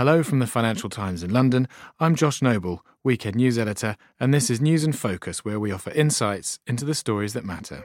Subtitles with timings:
[0.00, 1.68] Hello from the Financial Times in London.
[1.98, 5.90] I'm Josh Noble, Weekend News Editor, and this is News in Focus, where we offer
[5.90, 7.84] insights into the stories that matter.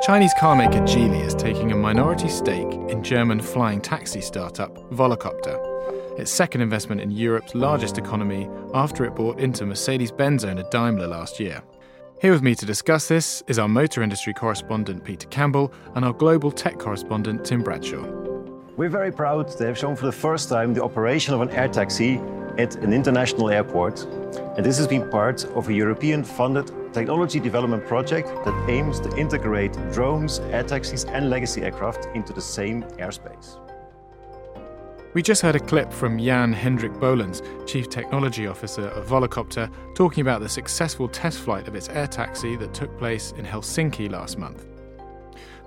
[0.00, 6.30] Chinese carmaker Geely is taking a minority stake in German flying taxi startup Volocopter, its
[6.30, 11.38] second investment in Europe's largest economy after it bought into Mercedes Benz owner Daimler last
[11.38, 11.62] year.
[12.22, 16.14] Here with me to discuss this is our motor industry correspondent Peter Campbell and our
[16.14, 18.27] global tech correspondent Tim Bradshaw.
[18.78, 21.66] We're very proud to have shown for the first time the operation of an air
[21.66, 22.20] taxi
[22.58, 24.04] at an international airport.
[24.56, 29.16] And this has been part of a European funded technology development project that aims to
[29.16, 33.58] integrate drones, air taxis, and legacy aircraft into the same airspace.
[35.12, 40.20] We just heard a clip from Jan Hendrik Boelens, Chief Technology Officer of Volocopter, talking
[40.20, 44.38] about the successful test flight of its air taxi that took place in Helsinki last
[44.38, 44.66] month.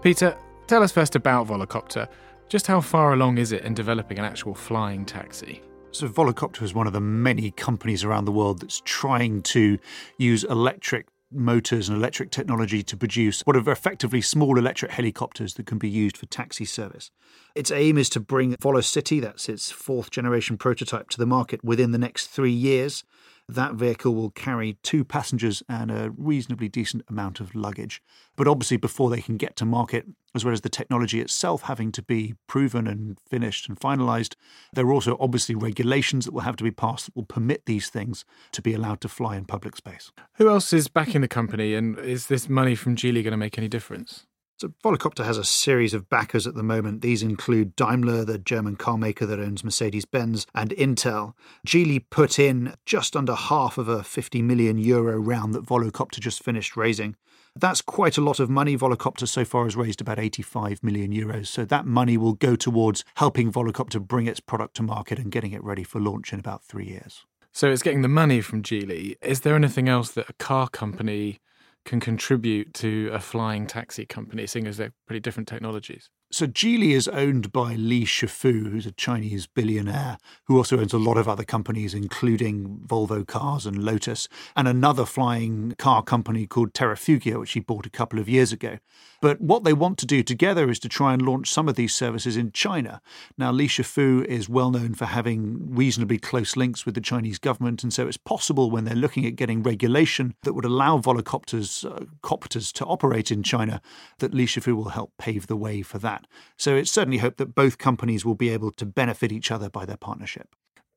[0.02, 2.08] Peter, tell us first about Volocopter
[2.52, 5.62] just how far along is it in developing an actual flying taxi?
[5.91, 9.80] So, Volocopter is one of the many companies around the world that's trying to
[10.18, 15.66] use electric motors and electric technology to produce what are effectively small electric helicopters that
[15.66, 17.10] can be used for taxi service.
[17.55, 21.91] Its aim is to bring Volocity, that's its fourth generation prototype, to the market within
[21.91, 23.05] the next three years.
[23.50, 28.02] That vehicle will carry two passengers and a reasonably decent amount of luggage.
[28.36, 31.92] But obviously, before they can get to market, as well as the technology itself having
[31.92, 34.36] to be proven and finished and finalized,
[34.74, 37.90] there are also obviously regulations that will have to be passed that will permit these
[37.90, 40.12] things to be allowed to fly in public space.
[40.36, 43.58] Who else is backing the company, and is this money from Geely going to make
[43.58, 44.28] any difference?
[44.62, 47.01] So Volocopter has a series of backers at the moment.
[47.01, 51.34] These include Daimler, the German car maker that owns Mercedes-Benz, and Intel.
[51.65, 56.43] Geely put in just under half of a 50 million euro round that Volocopter just
[56.43, 57.15] finished raising.
[57.55, 58.77] That's quite a lot of money.
[58.77, 61.48] Volocopter so far has raised about 85 million euros.
[61.48, 65.53] So that money will go towards helping Volocopter bring its product to market and getting
[65.53, 67.25] it ready for launch in about three years.
[67.51, 69.16] So it's getting the money from Geely.
[69.23, 71.39] Is there anything else that a car company
[71.85, 76.09] can contribute to a flying taxi company, seeing as they're pretty different technologies?
[76.34, 80.97] So Geely is owned by Li Shufu, who's a Chinese billionaire who also owns a
[80.97, 86.74] lot of other companies, including Volvo Cars and Lotus, and another flying car company called
[86.74, 88.78] Terrafugia, which he bought a couple of years ago.
[89.22, 91.94] But what they want to do together is to try and launch some of these
[91.94, 93.02] services in China.
[93.38, 97.84] Now, Li Shufu is well known for having reasonably close links with the Chinese government,
[97.84, 102.06] and so it's possible when they're looking at getting regulation that would allow volocopters uh,
[102.24, 103.81] copters to operate in China,
[104.19, 106.20] that Li Shufu will help pave the way for that.
[106.57, 109.85] So it's certainly hoped that both companies will be able to benefit each other by
[109.85, 110.49] their partnership.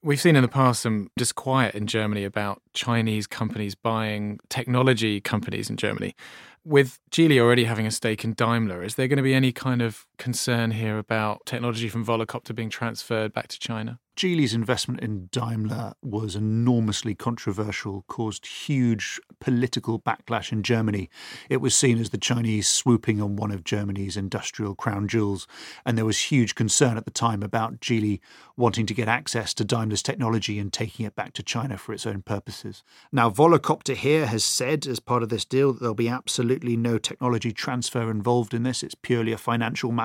[0.03, 5.71] We've seen in the past some disquiet in Germany about Chinese companies buying technology companies
[5.71, 6.15] in Germany.
[6.63, 9.81] With Geely already having a stake in Daimler, is there going to be any kind
[9.81, 13.99] of concern here about technology from Volocopter being transferred back to China?
[14.17, 21.11] Geely's investment in Daimler was enormously controversial, caused huge political backlash in Germany.
[21.51, 25.49] It was seen as the Chinese swooping on one of Germany's industrial crown jewels,
[25.85, 28.21] and there was huge concern at the time about Geely
[28.57, 32.07] wanting to get access to Daimler's technology and taking it back to China for its
[32.07, 32.85] own purposes.
[33.11, 36.99] Now, Volocopter here has said, as part of this deal, that there'll be absolutely no
[36.99, 38.85] technology transfer involved in this.
[38.85, 40.04] It's purely a financial matter,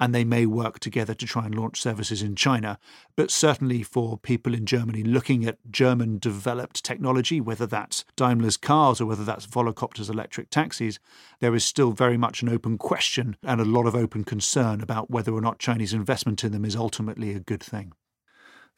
[0.00, 2.78] and they may work together to try and launch services in China.
[3.16, 8.56] But but certainly for people in Germany looking at German developed technology, whether that's Daimler's
[8.56, 10.98] cars or whether that's Volocopter's electric taxis,
[11.40, 15.10] there is still very much an open question and a lot of open concern about
[15.10, 17.92] whether or not Chinese investment in them is ultimately a good thing.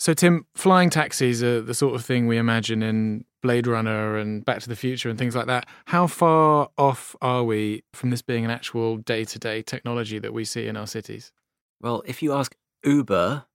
[0.00, 4.45] So, Tim, flying taxis are the sort of thing we imagine in Blade Runner and
[4.45, 5.69] Back to the Future and things like that.
[5.87, 10.33] How far off are we from this being an actual day to day technology that
[10.33, 11.33] we see in our cities?
[11.81, 13.47] Well, if you ask Uber,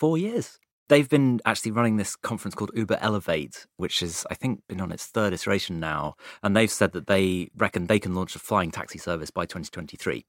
[0.00, 0.58] four years.
[0.88, 4.90] They've been actually running this conference called Uber Elevate, which has, I think, been on
[4.90, 6.16] its third iteration now.
[6.42, 10.24] And they've said that they reckon they can launch a flying taxi service by 2023.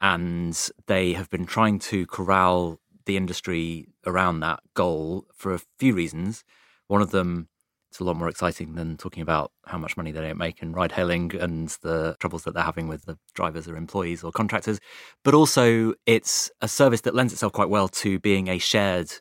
[0.00, 5.94] And they have been trying to corral the industry around that goal for a few
[5.94, 6.44] reasons.
[6.88, 7.48] One of them
[7.92, 10.72] it's a lot more exciting than talking about how much money they don't make in
[10.72, 14.80] ride hailing and the troubles that they're having with the drivers or employees or contractors.
[15.22, 19.12] But also, it's a service that lends itself quite well to being a shared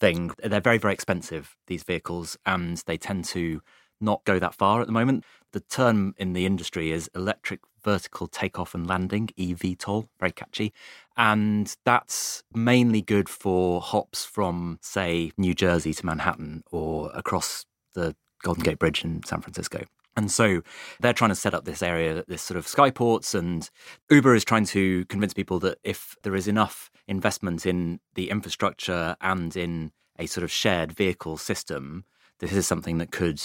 [0.00, 0.30] thing.
[0.42, 3.60] They're very, very expensive, these vehicles, and they tend to
[4.00, 5.26] not go that far at the moment.
[5.52, 10.72] The term in the industry is electric vertical takeoff and landing, eVTOL, very catchy.
[11.14, 18.14] And that's mainly good for hops from, say, New Jersey to Manhattan or across the
[18.42, 19.84] Golden Gate Bridge in San Francisco.
[20.16, 20.62] And so
[21.00, 23.68] they're trying to set up this area, this sort of skyports, and
[24.10, 29.16] Uber is trying to convince people that if there is enough investment in the infrastructure
[29.20, 32.04] and in a sort of shared vehicle system,
[32.38, 33.42] this is something that could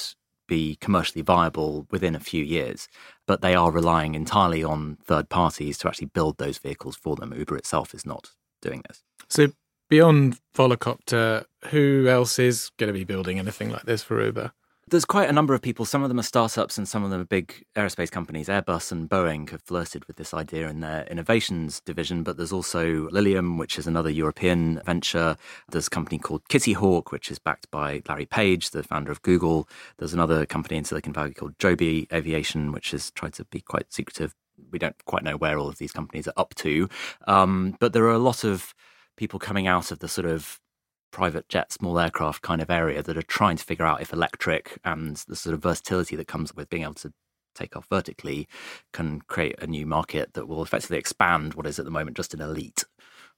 [0.48, 2.88] be commercially viable within a few years.
[3.26, 7.34] But they are relying entirely on third parties to actually build those vehicles for them.
[7.34, 8.32] Uber itself is not
[8.62, 9.04] doing this.
[9.28, 9.48] So,
[9.90, 14.52] beyond Volocopter, who else is going to be building anything like this for Uber?
[14.88, 15.86] There's quite a number of people.
[15.86, 18.48] Some of them are startups and some of them are big aerospace companies.
[18.48, 23.08] Airbus and Boeing have flirted with this idea in their innovations division, but there's also
[23.12, 25.38] Lilium, which is another European venture.
[25.70, 29.22] There's a company called Kitty Hawk, which is backed by Larry Page, the founder of
[29.22, 29.70] Google.
[30.00, 33.94] There's another company in Silicon Valley called Joby Aviation, which has tried to be quite
[33.94, 34.34] secretive.
[34.72, 36.90] We don't quite know where all of these companies are up to.
[37.28, 38.74] Um, but there are a lot of
[39.20, 40.60] people coming out of the sort of
[41.12, 44.80] private jet, small aircraft kind of area that are trying to figure out if electric
[44.86, 47.12] and the sort of versatility that comes with being able to
[47.54, 48.48] take off vertically
[48.94, 52.34] can create a new market that will effectively expand what is at the moment just
[52.34, 52.86] an elite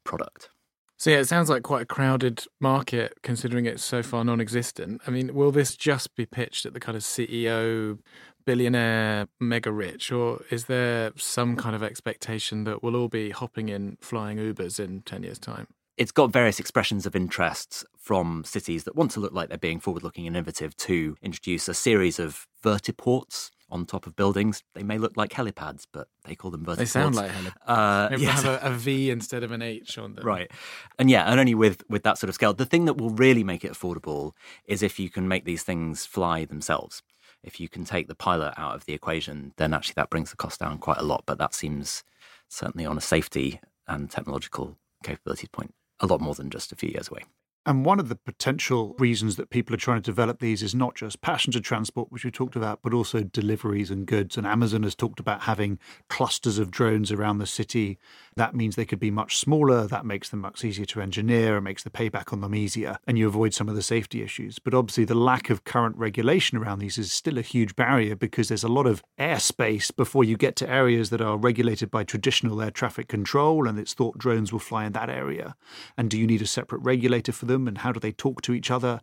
[0.03, 0.49] product.
[0.97, 5.01] So yeah, it sounds like quite a crowded market considering it's so far non-existent.
[5.07, 7.97] I mean, will this just be pitched at the kind of CEO,
[8.45, 13.69] billionaire, mega rich, or is there some kind of expectation that we'll all be hopping
[13.69, 15.67] in flying Ubers in 10 years time?
[15.97, 19.79] it's got various expressions of interest from cities that want to look like they're being
[19.79, 24.63] forward looking and innovative to introduce a series of vertiports on top of buildings.
[24.73, 26.77] They may look like helipads, but they call them vertiports.
[26.77, 27.53] They sound like helipads.
[27.67, 28.41] Uh, Maybe yes.
[28.41, 30.25] have a, a V instead of an H on them.
[30.25, 30.51] Right.
[30.97, 32.53] And yeah, and only with, with that sort of scale.
[32.53, 34.31] The thing that will really make it affordable
[34.65, 37.03] is if you can make these things fly themselves.
[37.43, 40.37] If you can take the pilot out of the equation, then actually that brings the
[40.37, 41.23] cost down quite a lot.
[41.25, 42.03] But that seems
[42.47, 46.89] certainly on a safety and technological capabilities point a lot more than just a few
[46.89, 47.23] years away.
[47.63, 50.95] And one of the potential reasons that people are trying to develop these is not
[50.95, 54.35] just passenger transport, which we talked about, but also deliveries and goods.
[54.35, 55.77] And Amazon has talked about having
[56.09, 57.99] clusters of drones around the city.
[58.35, 59.85] That means they could be much smaller.
[59.85, 62.97] That makes them much easier to engineer and makes the payback on them easier.
[63.05, 64.57] And you avoid some of the safety issues.
[64.57, 68.47] But obviously, the lack of current regulation around these is still a huge barrier because
[68.47, 72.59] there's a lot of airspace before you get to areas that are regulated by traditional
[72.59, 73.67] air traffic control.
[73.67, 75.55] And it's thought drones will fly in that area.
[75.95, 78.53] And do you need a separate regulator for them and how do they talk to
[78.53, 79.01] each other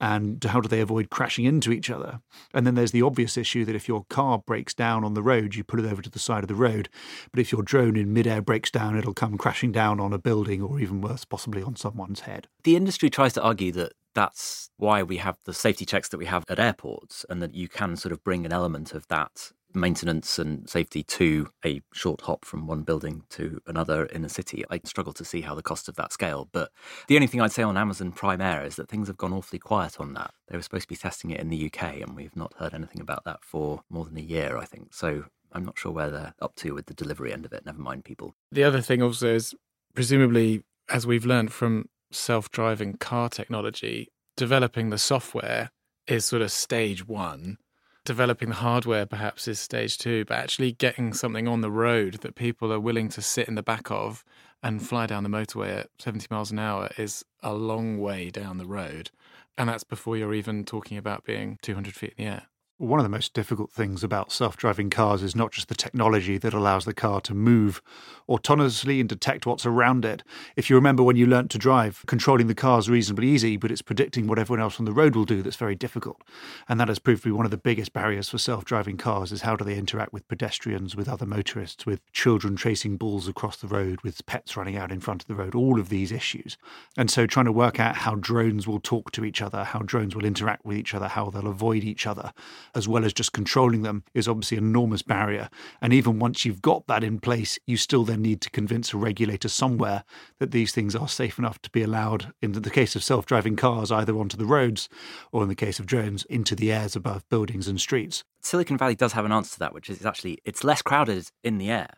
[0.00, 2.20] and how do they avoid crashing into each other?
[2.52, 5.54] And then there's the obvious issue that if your car breaks down on the road,
[5.54, 6.88] you put it over to the side of the road.
[7.30, 10.60] But if your drone in midair breaks down, it'll come crashing down on a building
[10.60, 12.48] or even worse, possibly on someone's head.
[12.64, 16.26] The industry tries to argue that that's why we have the safety checks that we
[16.26, 20.38] have at airports and that you can sort of bring an element of that maintenance
[20.38, 24.64] and safety to a short hop from one building to another in a city.
[24.70, 26.48] I struggle to see how the cost of that scale.
[26.52, 26.70] But
[27.08, 29.58] the only thing I'd say on Amazon Prime Air is that things have gone awfully
[29.58, 30.32] quiet on that.
[30.48, 33.00] They were supposed to be testing it in the UK, and we've not heard anything
[33.00, 34.94] about that for more than a year, I think.
[34.94, 37.80] So I'm not sure where they're up to with the delivery end of it, never
[37.80, 38.34] mind people.
[38.50, 39.54] The other thing also is
[39.94, 45.70] presumably, as we've learned from self driving car technology, developing the software
[46.06, 47.58] is sort of stage one
[48.04, 52.34] developing the hardware perhaps is stage two, but actually getting something on the road that
[52.34, 54.24] people are willing to sit in the back of
[54.62, 58.58] and fly down the motorway at 70 miles an hour is a long way down
[58.58, 59.10] the road.
[59.58, 62.46] And that's before you're even talking about being 200 feet in the air.
[62.78, 66.38] One of the most difficult things about self driving cars is not just the technology
[66.38, 67.82] that allows the car to move
[68.28, 70.22] autonomously and detect what's around it.
[70.56, 73.70] If you remember when you learnt to drive, controlling the car is reasonably easy, but
[73.70, 76.22] it's predicting what everyone else on the road will do that's very difficult.
[76.68, 79.32] And that has proved to be one of the biggest barriers for self driving cars
[79.32, 83.58] is how do they interact with pedestrians, with other motorists, with children chasing balls across
[83.58, 86.56] the road, with pets running out in front of the road, all of these issues.
[86.96, 90.16] And so trying to work out how drones will talk to each other, how drones
[90.16, 92.32] will interact with each other, how they'll avoid each other
[92.74, 95.48] as well as just controlling them is obviously an enormous barrier.
[95.80, 98.96] And even once you've got that in place, you still then need to convince a
[98.96, 100.04] regulator somewhere
[100.38, 103.56] that these things are safe enough to be allowed, in the case of self driving
[103.56, 104.88] cars, either onto the roads
[105.32, 108.24] or in the case of drones, into the airs above buildings and streets.
[108.40, 111.58] Silicon Valley does have an answer to that, which is actually it's less crowded in
[111.58, 111.88] the air.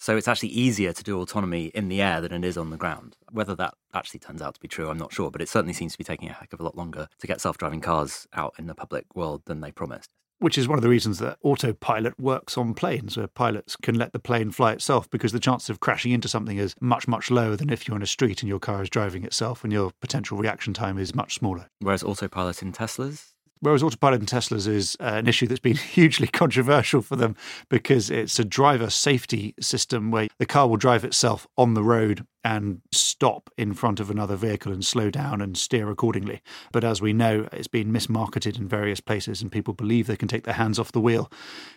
[0.00, 2.76] So it's actually easier to do autonomy in the air than it is on the
[2.76, 3.16] ground.
[3.32, 5.92] Whether that actually turns out to be true, I'm not sure, but it certainly seems
[5.92, 8.54] to be taking a heck of a lot longer to get self driving cars out
[8.58, 12.18] in the public world than they promised which is one of the reasons that autopilot
[12.18, 15.80] works on planes, where pilots can let the plane fly itself because the chance of
[15.80, 18.58] crashing into something is much, much lower than if you're in a street and your
[18.58, 21.68] car is driving itself and your potential reaction time is much smaller.
[21.80, 26.26] Whereas autopilot in Teslas Whereas autopilot in Teslas is uh, an issue that's been hugely
[26.26, 27.36] controversial for them
[27.68, 32.26] because it's a driver safety system where the car will drive itself on the road
[32.44, 36.40] and stop in front of another vehicle and slow down and steer accordingly.
[36.72, 40.28] But as we know, it's been mismarketed in various places and people believe they can
[40.28, 41.30] take their hands off the wheel.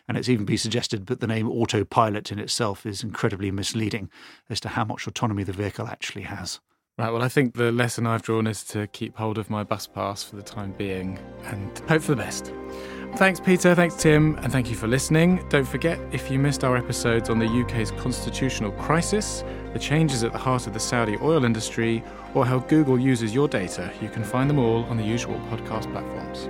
[0.08, 4.10] And it's even been suggested that the name autopilot in itself is incredibly misleading
[4.50, 6.60] as to how much autonomy the vehicle actually has.
[6.98, 9.88] Right, well, I think the lesson I've drawn is to keep hold of my bus
[9.88, 12.54] pass for the time being and hope for the best.
[13.16, 13.74] Thanks, Peter.
[13.74, 14.36] Thanks, Tim.
[14.38, 15.44] And thank you for listening.
[15.50, 19.44] Don't forget, if you missed our episodes on the UK's constitutional crisis,
[19.74, 23.48] the changes at the heart of the Saudi oil industry, or how Google uses your
[23.48, 26.50] data, you can find them all on the usual podcast platforms.